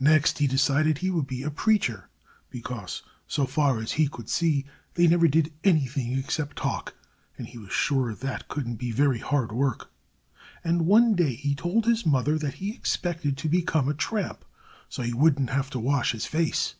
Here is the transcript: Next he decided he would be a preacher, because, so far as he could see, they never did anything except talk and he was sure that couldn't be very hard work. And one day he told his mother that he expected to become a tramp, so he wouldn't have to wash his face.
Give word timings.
Next 0.00 0.38
he 0.38 0.46
decided 0.46 0.96
he 0.96 1.10
would 1.10 1.26
be 1.26 1.42
a 1.42 1.50
preacher, 1.50 2.08
because, 2.48 3.02
so 3.26 3.44
far 3.44 3.80
as 3.80 3.92
he 4.00 4.08
could 4.08 4.30
see, 4.30 4.64
they 4.94 5.06
never 5.06 5.28
did 5.28 5.52
anything 5.62 6.18
except 6.18 6.56
talk 6.56 6.94
and 7.36 7.46
he 7.48 7.58
was 7.58 7.70
sure 7.70 8.14
that 8.14 8.48
couldn't 8.48 8.76
be 8.76 8.92
very 8.92 9.18
hard 9.18 9.52
work. 9.52 9.92
And 10.64 10.86
one 10.86 11.14
day 11.14 11.34
he 11.34 11.54
told 11.54 11.84
his 11.84 12.06
mother 12.06 12.38
that 12.38 12.54
he 12.54 12.70
expected 12.74 13.36
to 13.36 13.48
become 13.50 13.90
a 13.90 13.92
tramp, 13.92 14.42
so 14.88 15.02
he 15.02 15.12
wouldn't 15.12 15.50
have 15.50 15.68
to 15.68 15.78
wash 15.78 16.12
his 16.12 16.24
face. 16.24 16.74